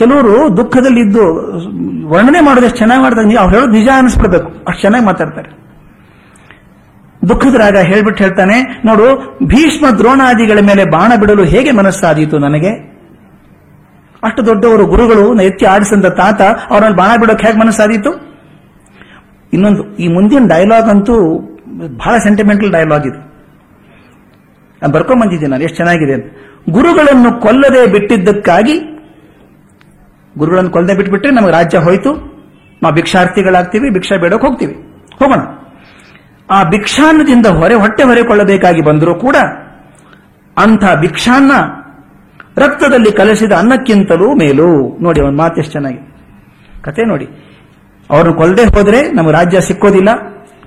ಕೆಲವರು 0.00 0.34
ದುಃಖದಲ್ಲಿದ್ದು 0.58 1.24
ವರ್ಣನೆ 2.12 2.40
ಮಾಡೋದು 2.46 2.66
ಎಷ್ಟು 2.68 2.80
ಚೆನ್ನಾಗಿ 2.82 3.02
ಮಾಡ್ತಾರೆ 3.02 3.36
ಅವ್ರು 3.42 3.52
ಹೇಳೋದು 3.54 3.74
ನಿಜ 3.78 3.88
ಅನಿಸ್ಬಿಡ್ಬೇಕು. 3.96 4.48
ಅಷ್ಟು 4.68 4.80
ಚೆನ್ನಾಗಿ 4.84 5.06
ಮಾತಾಡ್ತಾರೆ. 5.10 5.50
ದುಃಖದ 7.30 7.56
ರಾಗ 7.62 7.80
ಹೇಳ್ಬಿಟ್ಟು 7.90 8.20
ಹೇಳ್ತಾನೆ, 8.24 8.56
ನೋಡು, 8.88 9.06
ಭೀಷ್ಮ 9.52 9.86
ದ್ರೋಣಾದಿಗಳ 9.98 10.60
ಮೇಲೆ 10.68 10.84
ಬಾಣ 10.94 11.12
ಬಿಡಲು 11.20 11.44
ಹೇಗೆ 11.52 11.72
ಮನಸ್ಸಾದೀತು 11.80 12.36
ನನಗೆ? 12.38 12.72
ಅಷ್ಟು 14.26 14.40
ದೊಡ್ಡವರು 14.46 14.84
ಗುರುಗಳು 14.86 15.24
ಎತ್ತಿ 15.42 15.64
ಆಡಿಸಿದ 15.64 16.08
ತಾತ 16.20 16.40
ಅವರಲ್ಲಿ 16.72 16.96
ಬಾಣ 17.02 17.12
ಬಿಡೋಕೆ 17.20 17.46
ಹೇಗೆ 17.46 17.58
ಮನಸ್ಸಾದೀತು? 17.58 18.10
ಇನ್ನೊಂದು, 19.52 19.82
ಈ 19.96 20.08
ಮುಂದಿನ 20.08 20.42
ಡೈಲಾಗ್ 20.46 20.88
ಅಂತೂ 20.94 21.14
ಬಹಳ 22.02 22.14
ಸೆಂಟಿಮೆಂಟಲ್ 22.18 22.70
ಡೈಲಾಗ್ 22.76 23.06
ಇದು. 23.10 23.20
ನಾನು 24.82 24.92
ಬರ್ಕೊಂಡ್ 24.92 25.20
ಬಂದಿದ್ದೀನಿ 25.22 25.50
ನಾನು, 25.50 25.64
ಎಷ್ಟು 25.64 25.76
ಚೆನ್ನಾಗಿದೆ 25.76 26.14
ಅಂತ. 26.18 26.28
ಗುರುಗಳನ್ನು 26.70 27.40
ಕೊಲ್ಲದೆ 27.40 27.86
ಬಿಟ್ಟಿದ್ದಕ್ಕಾಗಿ, 27.86 28.80
ಗುರುಗಳನ್ನು 30.38 30.70
ಕೊಲ್ಲದೆ 30.70 30.94
ಬಿಟ್ಬಿಟ್ರೆ 30.94 31.30
ನಮಗೆ 31.30 31.52
ರಾಜ್ಯ 31.52 31.78
ಹೋಯ್ತು. 31.78 32.32
ನಾವು 32.82 32.94
ಭಿಕ್ಷಾರ್ಥಿಗಳಾಗ್ತೀವಿ, 32.94 33.90
ಭಿಕ್ಷಾ 33.90 34.16
ಬೇಡಕ್ಕೆ 34.16 34.46
ಹೋಗ್ತೀವಿ. 34.46 34.74
ಹೋಗೋಣ. 35.18 35.40
ಆ 36.50 36.62
ಭಿಕ್ಷಾನ್ನದಿಂದ 36.62 37.46
ಹೊರೆ, 37.46 37.74
ಹೊಟ್ಟೆ 37.74 38.02
ಹೊರೆಕೊಳ್ಳಬೇಕಾಗಿ 38.02 38.82
ಬಂದರೂ 38.82 39.14
ಕೂಡ 39.14 39.36
ಅಂಥ 40.58 40.84
ಭಿಕ್ಷಾನ್ನ 41.00 41.50
ರಕ್ತದಲ್ಲಿ 42.56 43.12
ಕಲಸಿದ 43.12 43.52
ಅನ್ನಕ್ಕಿಂತಲೂ 43.52 44.34
ಮೇಲು. 44.34 44.98
ನೋಡಿ, 45.02 45.20
ಅವನ 45.20 45.36
ಮಾತು 45.36 45.56
ಎಷ್ಟು 45.56 45.72
ಚೆನ್ನಾಗಿದೆ 45.72 46.12
ಕತೆ 46.82 47.04
ನೋಡಿ. 47.04 47.28
ಅವ್ರನ್ನ 48.10 48.36
ಕೊಲ್ಲದೆ 48.36 48.64
ಹೋದರೆ 48.64 49.12
ನಮಗೆ 49.12 49.32
ರಾಜ್ಯ 49.32 49.60
ಸಿಕ್ಕೋದಿಲ್ಲ. 49.60 50.08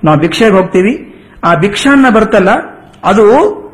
ನಾವು 0.04 0.18
ಭಿಕ್ಷೆಗೆ 0.18 0.50
ಹೋಗ್ತೀವಿ. 0.50 1.12
ಆ 1.44 1.54
ಭಿಕ್ಷಾನ್ನ 1.54 2.14
ಬರ್ತಲ್ಲ. 2.14 2.48
ಅದು 3.04 3.65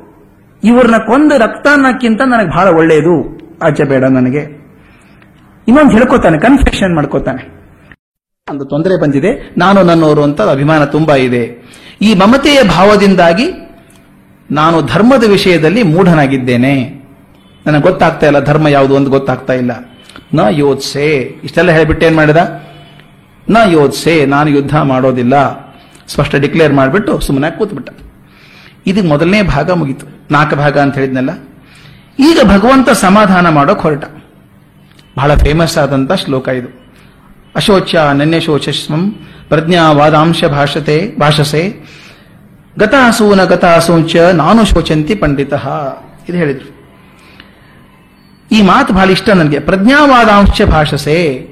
ಇವ್ರನ್ನ 0.64 0.96
ಕೊಂದು 0.96 1.38
ರಕ್ತಾನ್ನಕ್ಕಿಂತ 1.38 2.20
ನನಗೆ 2.20 2.50
ಬಹಳ 2.50 2.68
ಒಳ್ಳೆಯದು. 2.68 3.40
ಆಚೆ 3.62 3.84
ಬೇಡ 3.84 4.04
ನನಗೆ. 4.04 4.62
ಇನ್ನೊಂದು 5.68 5.92
ಹೇಳ್ಕೊತಾನೆ 5.92 6.38
ಕನ್ಫೆಷನ್ 6.38 6.94
ಮಾಡ್ಕೋತಾನೆ. 6.94 7.62
ಒಂದು 8.50 8.64
ತೊಂದರೆ 8.64 9.00
ಬಂದಿದೆ. 9.00 9.54
ನಾನು 9.58 9.82
ನನ್ನವರು 9.82 10.22
ಅಂತ 10.22 10.40
ಅಭಿಮಾನ 10.40 10.84
ತುಂಬಾ 10.84 11.14
ಇದೆ. 11.14 11.72
ಈ 12.02 12.14
ಮಮತೆಯ 12.14 12.62
ಭಾವದಿಂದಾಗಿ 12.62 13.52
ನಾನು 14.50 14.82
ಧರ್ಮದ 14.82 15.24
ವಿಷಯದಲ್ಲಿ 15.24 15.82
ಮೂಢನಾಗಿದ್ದೇನೆ. 15.82 17.02
ನನಗೆ 17.66 17.82
ಗೊತ್ತಾಗ್ತಾ 17.82 18.26
ಇಲ್ಲ 18.26 18.40
ಧರ್ಮ 18.40 18.68
ಯಾವುದು 18.68 18.94
ಒಂದು 18.94 19.10
ಗೊತ್ತಾಗ್ತಾ 19.10 19.52
ಇಲ್ಲ. 19.52 19.70
ನ 20.34 20.40
ಯೋತ್ಸೆ 20.50 21.34
ಇಷ್ಟೆಲ್ಲ 21.44 21.70
ಹೇಳ್ಬಿಟ್ಟು 21.70 22.06
ಏನ್ 22.06 22.16
ಮಾಡಿದ? 22.16 22.36
ನ 23.50 23.56
ಯೋತ್ಸೆ 23.70 24.26
ನಾನು 24.26 24.50
ಯುದ್ಧ 24.50 24.76
ಮಾಡೋದಿಲ್ಲ. 24.76 25.34
ಸ್ಪಷ್ಟ 26.08 26.36
ಡಿಕ್ಲೇರ್ 26.36 26.72
ಮಾಡಿಬಿಟ್ಟು 26.72 27.20
ಸುಮ್ಮನೆ 27.20 27.50
ಕೂತ್ಬಿಟ್ಟ. 27.50 27.90
ಇದು 28.86 29.02
ಮೊದಲನೇ 29.02 29.42
ಭಾಗ 29.42 29.70
ಮುಗೀತು. 29.70 30.21
ನಾಲ್ಕು 30.32 30.56
ಭಾಗ 30.56 30.78
ಅಂತ 30.78 30.94
ಹೇಳಿದ್ನಲ್ಲ? 30.94 31.30
ಈಗ 32.18 32.38
ಭಗವಂತ 32.44 32.90
ಸಮಾಧಾನ 32.90 33.48
ಮಾಡೋಕ್ 33.48 33.82
ಹೊರಟ 33.82 34.04
ಬಹಳ 35.16 35.34
ಫೇಮಸ್ 35.34 35.78
ಆದಂತ 35.78 36.12
ಶ್ಲೋಕ 36.12 36.48
ಇದು. 36.48 36.82
ಅಶೋಚ್ಯ 37.56 37.98
ಪ್ರಜ್ಞಾ 37.98 39.38
ಪ್ರಜ್ಞಾವಾದಾಂಶ 39.48 40.44
ಭಾಷತೆ, 40.44 41.16
ಭಾಷಸೆ. 41.20 41.76
ಗತಾಸೂನ 42.78 43.44
ಗತಾಸೂಂಚ 43.44 44.16
ನಾನು 44.16 44.64
ಶೋಚಂತಿ 44.64 45.14
ಪಂಡಿತ 45.14 45.52
ಇದು 46.28 46.36
ಹೇಳಿದ್ರು. 46.36 46.82
ಈ 48.52 48.62
ಮಾತು 48.62 48.94
ಬಹಳ 48.94 49.10
ಇಷ್ಟ 49.10 49.30
ನನಗೆ. 49.30 49.60
ಪ್ರಜ್ಞಾವಾದಾಂಶ 49.60 50.62
ಭಾಷಸೆ. 50.62 51.48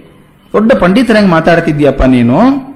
ದೊಡ್ಡ 0.52 0.72
ಪಂಡಿತರಂಗೆ 0.72 1.28
ಮಾತಾಡ್ತಿದ್ಯಪ್ಪ 1.28 2.02
ನೀನು? 2.02 2.69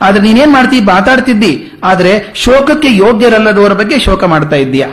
ಆದ್ರೆ 0.00 0.22
ನೀನೇನ್ 0.22 0.52
ಮಾಡ್ತಿ? 0.52 0.80
ಮಾತಾಡ್ತಿದ್ದಿ. 0.80 1.72
ಆದ್ರೆ 1.84 2.26
ಶೋಕಕ್ಕೆ 2.34 2.96
ಯೋಗ್ಯರಲ್ಲದವರ 2.96 3.72
ಬಗ್ಗೆ 3.72 3.98
ಶೋಕ 3.98 4.24
ಮಾಡ್ತಾ 4.24 4.56
ಇದ್ದೀಯಾ. 4.56 4.88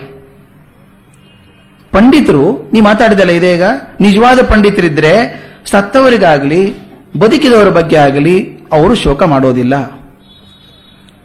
ಪಂಡಿತರು, 1.91 2.69
ನೀ 2.73 2.81
ಮಾತಾಡಿದಲ್ಲ 2.81 3.29
ಇದೇಗ 3.29 3.63
ನಿಜವಾದ 3.99 4.41
ಪಂಡಿತರಿದ್ರೆ 4.41 5.45
ಸತ್ತವರಿಗಾಗಲಿ, 5.65 6.73
ಬದುಕಿದವರ 7.19 7.69
ಬಗ್ಗೆ 7.69 7.95
ಆಗಲಿ 7.95 8.57
ಅವರು 8.71 8.95
ಶೋಕ 8.95 9.23
ಮಾಡೋದಿಲ್ಲ. 9.23 10.01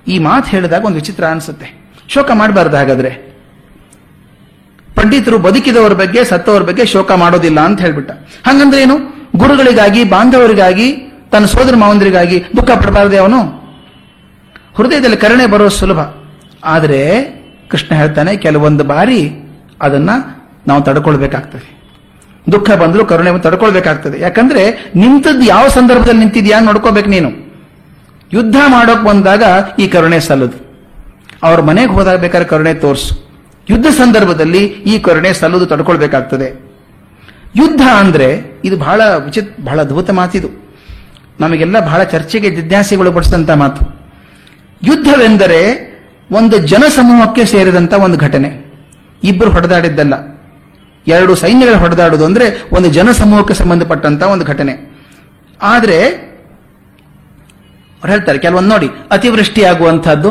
ಈ 0.09 0.19
ಮಾತು 0.19 0.51
ಹೇಳಿದಾಗ 0.51 0.85
ಒಂದು 0.85 0.95
ವಿಚಿತ್ರ 0.95 1.25
ಅನಿಸುತ್ತೆ. 1.25 1.95
ಶೋಕ 2.09 2.31
ಮಾಡಬಾರ್ದು 2.31 2.77
ಹಾಗಾದ್ರೆ 2.77 3.37
ಪಂಡಿತರು 4.95 5.39
ಬದುಕಿದವರ 5.39 5.93
ಬಗ್ಗೆ, 5.93 6.25
ಸತ್ತವರ 6.25 6.63
ಬಗ್ಗೆ 6.63 6.87
ಶೋಕ 6.87 7.13
ಮಾಡೋದಿಲ್ಲ 7.13 7.61
ಅಂತ 7.61 7.81
ಹೇಳ್ಬಿಟ್ಟ. 7.81 8.11
ಹಂಗಂದ್ರೆ 8.47 8.83
ಏನು? 8.83 8.97
ಗುರುಗಳಿಗಾಗಿ, 9.37 10.05
ಬಾಂಧವರಿಗಾಗಿ, 10.05 11.13
ತನ್ನ 11.33 11.45
ಸೋದರ 11.45 11.75
ಮಾವಂದರಿಗಾಗಿ 11.77 12.45
ದುಃಖ 12.57 12.71
ಪಡಬಾರದೆ 12.71 13.17
ಅವನು? 13.17 13.60
ಹೃದಯದಲ್ಲಿ 14.75 15.17
ಕರುಣೆ 15.17 15.47
ಬರೋದು 15.47 15.71
ಸುಲಭ. 15.71 15.99
ಆದರೆ 16.65 17.01
ಕೃಷ್ಣ 17.71 17.95
ಹೇಳ್ತಾನೆ, 17.95 18.37
ಕೆಲವೊಂದು 18.37 18.85
ಬಾರಿ 18.85 19.31
ಅದನ್ನ 19.83 20.11
ನಾವು 20.67 20.83
ತಡ್ಕೊಳ್ಬೇಕಾಗ್ತದೆ. 20.83 21.81
ದುಃಖ 22.53 22.71
ಬಂದರೂ 22.71 23.05
ಕರುಣೆ 23.05 23.39
ತಡ್ಕೊಳ್ಬೇಕಾಗ್ತದೆ. 23.39 24.21
ಯಾಕಂದ್ರೆ 24.21 24.93
ನಿಂತದ್ದು 24.97 25.41
ಯಾವ 25.41 25.69
ಸಂದರ್ಭದಲ್ಲಿ 25.69 26.21
ನಿಂತಿದ್ಯಾ 26.21 26.61
ನೋಡ್ಕೋಬೇಕು 26.61 27.09
ನೀನು. 27.09 27.51
ಯುದ್ಧ 28.33 28.57
ಮಾಡೋಕೆ 28.67 29.05
ಬಂದಾಗ 29.05 29.43
ಈ 29.79 29.89
ಕರುಣೆ 29.89 30.21
ಸಲ್ಲದು. 30.21 30.71
ಅವ್ರ 31.43 31.61
ಮನೆಗೆ 31.61 31.93
ಹೋದಾಗ 31.93 32.21
ಬೇಕಾದ್ರೆ 32.21 32.49
ಕರುಣೆ 32.49 32.75
ತೋರಿಸು. 32.75 33.31
ಯುದ್ಧ 33.71 33.87
ಸಂದರ್ಭದಲ್ಲಿ 33.87 34.65
ಈ 34.65 34.99
ಕರುಣೆ 34.99 35.33
ಸಲ್ಲದು 35.33 35.67
ತಡ್ಕೊಳ್ಬೇಕಾಗ್ತದೆ. 35.67 36.71
ಯುದ್ಧ 37.57 37.81
ಅಂದ್ರೆ 37.97 38.61
ಇದು 38.65 38.77
ಬಹಳ 38.77 39.01
ವಿಚಿತ್, 39.17 39.61
ಬಹಳ 39.61 39.81
ಅದ್ಭುತ 39.81 40.11
ಮಾತಿದು. 40.11 40.49
ನಮಗೆಲ್ಲ 41.41 41.81
ಬಹಳ 41.81 42.03
ಚರ್ಚೆಗೆ 42.03 42.51
ಜಿಜ್ಞಾಸೆಗಳು 42.51 43.13
ಪಡಿಸಿದಂತ 43.13 43.51
ಮಾತು. 43.51 44.00
ಯುದ್ಧವೆಂದರೆ 44.83 45.61
ಒಂದು 46.33 46.59
ಜನಸಮೂಹಕ್ಕೆ 46.59 47.45
ಸೇರಿದಂತ 47.45 47.93
ಒಂದು 47.93 48.19
ಘಟನೆ. 48.19 48.51
ಇಬ್ಬರು 49.25 49.51
ಹೊಡೆದಾಡಿದ್ದಲ್ಲ. 49.51 50.15
ಎರಡು 51.07 51.35
ಸೈನ್ಯಗಳು 51.35 51.79
ಹೊಡೆದಾಡುವುದು 51.79 52.25
ಅಂದ್ರೆ 52.25 52.47
ಒಂದು 52.73 52.89
ಜನಸಮೂಹಕ್ಕೆ 52.91 53.55
ಸಂಬಂಧಪಟ್ಟಂತ 53.55 54.23
ಒಂದು 54.23 54.45
ಘಟನೆ. 54.45 54.75
ಆದ್ರೆ 55.63 56.31
ಅವ್ರು 58.01 58.13
ಹೇಳ್ತಾರೆ, 58.13 58.39
ಕೆಲವೊಂದು 58.39 58.69
ನೋಡಿ 58.69 58.89
ಅತಿವೃಷ್ಟಿ 59.11 59.65
ಆಗುವಂಥದ್ದು 59.65 60.31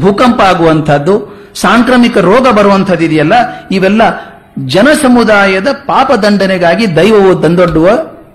ಭೂಕಂಪ 0.00 0.40
ಆಗುವಂಥದ್ದು, 0.40 1.14
ಸಾಂಕ್ರಾಮಿಕ 1.54 2.18
ರೋಗ 2.18 2.48
ಬರುವಂಥದ್ದು 2.48 3.04
ಇದೆಯಲ್ಲ, 3.04 3.32
ಇವೆಲ್ಲ 3.70 4.02
ಜನಸಮುದಾಯದ 4.66 5.68
ಪಾಪ 5.72 6.12
ದಂಡನೆಗಾಗಿ 6.12 6.96
ದೈವವು 6.96 7.34
ತಂದೊಡ್ಡುವ 7.34 7.90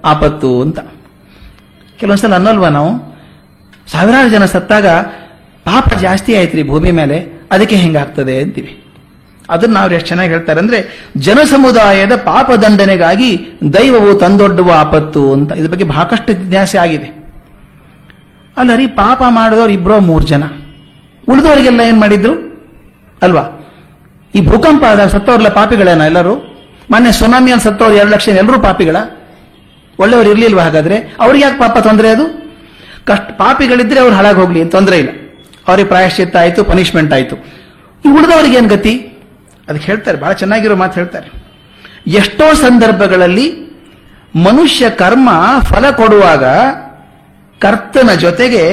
ಆಪತ್ತು 0.05 0.61
ಅಂತ. 0.61 0.79
ಕೆಲವೊಂದ್ಸಲ 1.97 2.33
ಅನ್ನಲ್ವಾ 2.33 2.69
ನಾವು? 2.69 2.91
ಸಾವಿರಾರು 3.91 4.29
ಜನ 4.29 4.45
ಸತ್ತಾಗ 4.45 4.85
ಪಾಪ 5.65 5.93
ಜಾಸ್ತಿ 6.01 6.35
ಆಯ್ತು 6.35 6.57
ರೀ 6.57 6.63
ಭೂಮಿ 6.63 6.91
ಮೇಲೆ, 6.91 7.45
ಅದಕ್ಕೆ 7.51 7.75
ಹೆಂಗಾಗ್ತದೆ 7.75 8.39
ಅಂತೀವಿ. 8.39 8.83
ಅದನ್ನ 9.49 9.73
ನಾವು 9.73 9.91
ಎಷ್ಟು 9.91 10.07
ಚೆನ್ನಾಗಿ 10.07 10.29
ಹೇಳ್ತಾರೆ 10.29 10.59
ಅಂದ್ರೆ, 10.59 11.07
ಜನಸಮುದಾಯದ 11.17 12.15
ಪಾಪ 12.15 12.51
ದಂಡನೆಗಾಗಿ 12.51 13.47
ದೈವವು 13.73 14.19
ತಂದೊಡ್ಡುವ 14.19 14.73
ಆಪತ್ತು 14.77 15.33
ಅಂತ, 15.33 15.51
ಇದ್ರ 15.51 15.71
ಬಗ್ಗೆ 15.71 15.83
ಬಹಳಷ್ಟು 15.83 16.33
ಜಿಜ್ಞಾಸೆ 16.33 16.77
ಆಗಿದೆ. 16.77 17.25
ಅಲ್ಲ 18.57 18.75
ರೀ, 18.75 18.87
ಪಾಪ 18.87 19.21
ಮಾಡಿದವ್ರು 19.29 19.73
ಇಬ್ಬರೋ 19.73 19.99
ಮೂರು 19.99 20.27
ಜನ. 20.27 20.43
ಉಳಿದವರಿಗೆಲ್ಲ 21.29 21.81
ಏನ್ 21.81 21.99
ಮಾಡಿದ್ರು? 21.99 22.33
ಅಲ್ವಾ? 23.21 23.73
ಈ 24.35 24.45
ಭೂಕಂಪ 24.45 24.83
ಆದಾಗ 24.83 25.07
ಸತ್ತವ್ರಲ್ಲ 25.07 25.49
ಪಾಪಿಗಳೇನ 25.49 26.01
ಎಲ್ಲರೂ? 26.01 26.35
ಮೊನ್ನೆ 26.91 27.11
ಸುನಾಮಿಯಲ್ಲಿ 27.11 27.63
ಸತ್ತವ್ರು 27.63 27.95
ಎರಡು 27.95 28.11
ಲಕ್ಷ 28.11 28.27
ಎಲ್ಲರೂ 28.27 28.59
ಪಾಪಿಗಳ? 28.59 28.95
ಒಳ್ಳೆಯವರು 29.99 30.29
ಇರ್ಲಿಲ್ವಾ 30.29 30.63
ಹಾಗಾದ್ರೆ? 30.63 31.15
ಅವ್ರಿಗೆ 31.19 31.45
ಯಾಕೆ 31.45 31.59
ಪಾಪ 31.59 31.77
ತೊಂದರೆ 31.77 32.09
ಅದು? 32.09 32.55
ಕಷ್ಟ, 33.05 33.21
ಪಾಪಿಗಳಿದ್ರೆ 33.21 33.99
ಅವ್ರು 33.99 34.15
ಹಾಳಾಗಿ 34.15 34.39
ಹೋಗ್ಲಿ, 34.39 34.65
ತೊಂದರೆ 34.65 34.97
ಇಲ್ಲ. 34.99 35.24
ಅವ್ರಿಗೆ 35.67 35.87
ಪ್ರಾಯಶ್ಚಿತ್ತ 35.87 36.37
ಆಯ್ತು 36.37 36.63
ಪನಿಷ್ಮೆಂಟ್ 36.63 37.13
ಆಯ್ತು. 37.13 37.35
ಉಳಿದವರಿಗೆ 38.13 38.57
ಏನು 38.57 38.67
ಗತಿ? 38.67 38.99
ಅದಕ್ಕೆ 39.69 39.85
ಹೇಳ್ತಾರೆ, 39.85 40.17
ಬಹಳ 40.17 40.33
ಚೆನ್ನಾಗಿರೋ 40.33 40.75
ಮಾತು 40.75 40.93
ಹೇಳ್ತಾರೆ. 40.93 41.45
ಎಷ್ಟೋ 42.07 42.53
ಸಂದರ್ಭಗಳಲ್ಲಿ 42.53 43.65
ಮನುಷ್ಯ 44.35 44.89
ಕರ್ಮ 44.89 45.29
ಫಲ 45.61 45.91
ಕೊಡುವಾಗ 45.91 46.43
ಕರ್ತನ 47.59 48.13
ಜೊತೆಗೆ 48.13 48.63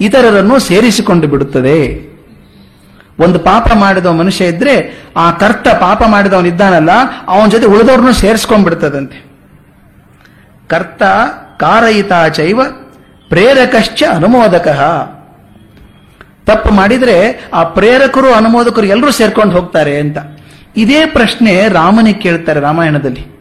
ಇತರರನ್ನು 0.00 0.58
ಸೇರಿಸಿಕೊಂಡು 0.58 1.26
ಬಿಡುತ್ತದೆ. 1.26 2.12
ಒಂದು 3.18 3.38
ಪಾಪ 3.38 3.72
ಮಾಡಿದ 3.74 4.06
ಮನುಷ್ಯ 4.06 4.44
ಇದ್ರೆ 4.44 5.04
ಆ 5.16 5.30
ಕರ್ತ 5.30 5.68
ಪಾಪ 5.68 6.02
ಮಾಡಿದವನಿದ್ದಾನಲ್ಲ 6.02 6.90
ಅವನ 7.26 7.48
ಜೊತೆ 7.48 7.66
ಉಳಿದವ್ರನ್ನು 7.66 8.12
ಸೇರಿಸ್ಕೊಂಡ್ಬಿಡ್ತದಂತೆ 8.12 9.24
ಕರ್ತ 10.68 11.02
ಕಾರಯಿತಾ 11.60 12.28
ಚೈವ 12.28 12.60
ಪ್ರೇರಕಶ್ಚ 13.28 14.02
ಅನುಮೋದಕ. 14.14 14.68
ತಪ್ಪು 16.46 16.70
ಮಾಡಿದ್ರೆ 16.70 17.48
ಆ 17.54 17.62
ಪ್ರೇರಕರು, 17.62 18.32
ಅನುಮೋದಕರು 18.32 18.86
ಎಲ್ಲರೂ 18.86 19.10
ಸೇರ್ಕೊಂಡು 19.10 19.54
ಹೋಗ್ತಾರೆ 19.54 19.96
ಅಂತ. 19.96 20.18
ಇದೇ 20.76 21.06
ಪ್ರಶ್ನೆ 21.06 21.68
ರಾಮನಿಗೆ 21.68 22.20
ಕೇಳ್ತಾರೆ 22.20 22.60
ರಾಮಾಯಣದಲ್ಲಿ. 22.60 23.32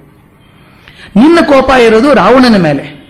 ನಿನ್ನ 1.15 1.39
ಕೋಪ 1.46 1.70
ಇರೋದು 1.70 2.13
ರಾವಣನ 2.13 2.58
ಮೇಲೆ. 2.58 3.01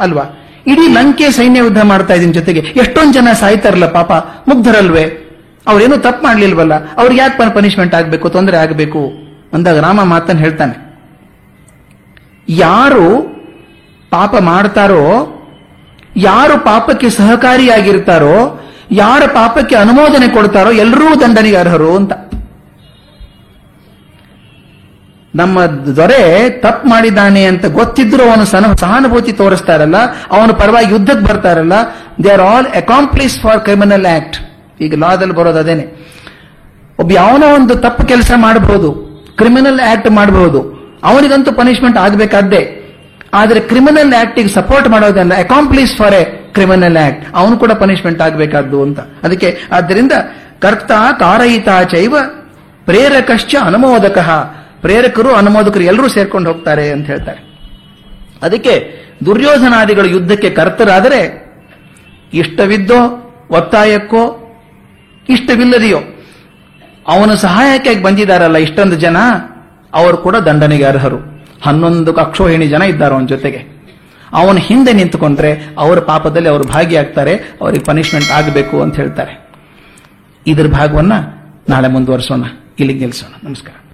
ಅಲ್ವಾ? 0.00 0.22
ಇಡೀ 0.66 0.88
ಲಂಕೆ 0.88 1.30
ಸೈನ್ಯ 1.30 1.60
ಯುದ್ಧ 1.60 1.82
ಮಾಡ್ತಾ 1.82 2.14
ಇದ್ದೀನಿ 2.14 2.32
ಜೊತೆಗೆ. 2.32 2.60
ಎಷ್ಟೊಂದು 2.60 3.12
ಜನ 3.12 3.28
ಸಾಯ್ತಾರಲ್ಲ 3.32 3.86
ಪಾಪ, 3.86 4.12
ಮುಗ್ಧರಲ್ವೇ? 4.48 5.22
ಅವ್ರೇನು 5.66 5.98
ತಪ್ಪು 5.98 6.24
ಮಾಡ್ಲಿಲ್ವಲ್ಲ? 6.24 6.94
ಅವ್ರಿಗೆ 6.94 7.20
ಯಾಕೆ 7.20 7.54
ಪನಿಷ್ಮೆಂಟ್ 7.54 7.94
ಆಗಬೇಕು, 7.94 8.28
ತೊಂದರೆ 8.28 8.56
ಆಗಬೇಕು? 8.56 9.12
ಅಂದಾಗ 9.52 9.78
ರಾಮ 9.80 10.02
ಮಾತನ್ನು 10.02 10.42
ಹೇಳ್ತಾನೆ. 10.42 10.86
ಯಾರು 12.48 13.36
ಪಾಪ 14.10 14.34
ಮಾಡ್ತಾರೋ, 14.36 15.32
ಯಾರು 16.16 16.64
ಪಾಪಕ್ಕೆ 16.64 17.10
ಸಹಕಾರಿಯಾಗಿರ್ತಾರೋ 17.10 18.62
ಯಾರ 18.90 19.22
ಪಾಪಕ್ಕೆ 19.34 19.74
ಅನುಮೋದನೆ 19.74 20.28
ಕೊಡ್ತಾರೋ 20.34 20.70
ಎಲ್ಲರೂ 20.84 21.08
ದಂಡನೆಗೆ 21.22 21.56
ಅರ್ಹರು 21.56 21.90
ಅಂತ. 21.96 22.12
ನಮ್ಮ 25.34 25.64
ದೊರೆ 25.96 26.22
ತಪ್ಪು 26.64 26.88
ಮಾಡಿದ್ದಾನೆ 26.88 27.44
ಅಂತ 27.44 27.64
ಗೊತ್ತಿದ್ರು 27.66 28.22
ಅವನು 28.30 28.44
ಸಹ 28.44 28.72
ಸಹಾನುಭೂತಿ 28.82 29.32
ತೋರಿಸ್ತಾರಲ್ಲ, 29.32 29.98
ಅವನು 30.30 30.52
ಪರವಾಗಿ 30.54 30.88
ಯುದ್ಧಕ್ಕೆ 30.92 31.24
ಬರ್ತಾರಲ್ಲ 31.26 31.74
they 32.24 32.30
are 32.34 32.44
all 32.52 32.68
accomplice 32.82 33.36
for 33.40 33.60
criminal 33.60 34.06
act 34.16 34.36
ಈಗ 34.80 34.94
ಲಾದಲ್ಲಿ 35.02 35.34
ಬರೋದು 35.34 35.58
ಅದೇನೆ. 35.58 35.84
ಒಬ್ಬ 36.98 37.10
ಯಾವನೋ 37.12 37.46
ಒಂದು 37.58 37.74
ತಪ್ಪು 37.74 38.02
ಕೆಲಸ 38.06 38.32
ಮಾಡಬಹುದು 38.36 38.90
ಕ್ರಿಮಿನಲ್ 39.40 39.80
ಆಕ್ಟ್ 39.80 40.10
ಮಾಡಬಹುದು 40.10 40.60
ಅವನಿಗಂತೂ 41.04 41.52
ಪನಿಷ್ಮೆಂಟ್ 41.52 41.98
ಆಗಬೇಕಾದ್ದೇ. 41.98 42.62
ಆದರೆ 43.34 43.60
ಕ್ರಿಮಿನಲ್ 43.60 44.12
ಆಕ್ಟಿಗೆ 44.14 44.48
ಸಪೋರ್ಟ್ 44.48 44.88
ಮಾಡೋದನ್ನ 44.88 45.34
accomplice 45.44 45.96
for 45.96 46.14
a 46.14 46.24
criminal 46.56 46.96
act 46.96 47.36
ಅವನು 47.36 47.56
ಕೂಡ 47.56 47.72
ಪನಿಷ್ಮೆಂಟ್ 47.72 48.22
ಆಗಬೇಕಾದ್ದು 48.22 48.82
ಅಂತ. 48.82 49.00
ಅದಕ್ಕೆ 49.00 49.58
ಆದ್ದರಿಂದ 49.72 50.12
ಕರ್ತ 50.62 50.92
ಕಾರಯಿತ 51.18 51.68
ಚೈವ 51.90 52.16
ಪ್ರೇರಕಶ್ಚ 52.84 53.56
ಅನುಮೋದಕ. 53.64 54.18
ಪ್ರೇರಕರು 54.80 55.34
ಅನುಮೋದಕರು 55.34 55.82
ಎಲ್ಲರೂ 55.82 56.08
ಸೇರ್ಕೊಂಡು 56.08 56.52
ಹೋಗ್ತಾರೆ 56.52 56.90
ಅಂತ 56.90 57.06
ಹೇಳ್ತಾರೆ. 57.06 57.40
ಅದಕ್ಕೆ 58.42 58.74
ದುರ್ಯೋಧನಾದಿಗಳು 59.26 60.08
ಯುದ್ಧಕ್ಕೆ 60.08 60.50
ಕರ್ತರಾದರೆ 60.50 61.20
ಇಷ್ಟವಿದ್ದೋ, 62.34 63.00
ಒತ್ತಾಯಕ್ಕೋ, 63.50 64.22
ಇಷ್ಟವಿಲ್ಲದೆಯೋ, 65.28 65.98
ಅವನ 67.08 67.34
ಸಹಾಯಕ್ಕೆ 67.34 68.02
ಬಂದಿದ್ದಾರಲ್ಲ 68.02 68.56
ಇಷ್ಟೊಂದು 68.56 68.96
ಜನ, 68.96 69.16
ಅವರು 69.94 70.16
ಕೂಡ 70.16 70.36
ದಂಡನೆಗೆ 70.36 70.84
ಅರ್ಹರು. 70.84 71.18
ಹನ್ನೊಂದು 71.64 72.12
ಕಕ್ಷೋಹಿಣಿ 72.12 72.66
ಜನ 72.66 72.82
ಇದ್ದಾರೆ 72.82 73.26
ಜೊತೆಗೆ. 73.26 73.75
ಅವನ 74.36 74.56
ಹಿಂದೆ 74.56 74.92
ನಿಂತುಕೊಂಡ್ರೆ 74.92 75.74
ಅವರ 75.78 76.00
ಪಾಪದಲ್ಲಿ 76.00 76.48
ಅವರು 76.48 76.64
ಭಾಗಿಯಾಗ್ತಾರೆ, 76.64 77.34
ಅವರಿಗೆ 77.34 77.84
ಪನಿಷ್ಮೆಂಟ್ 77.84 78.30
ಆಗಬೇಕು 78.30 78.82
ಅಂತ 78.82 78.96
ಹೇಳ್ತಾರೆ. 78.96 79.50
ಇದರ 80.46 80.66
ಭಾಗವನ್ನ 80.66 81.12
ನಾಳೆ 81.68 81.88
ಮುಂದುವರಿಸೋಣ. 81.88 82.42
ಇಲ್ಲಿಗೆ 82.78 83.00
ನಿಲ್ಲಿಸೋಣ. 83.00 83.48
ನಮಸ್ಕಾರ. 83.48 83.85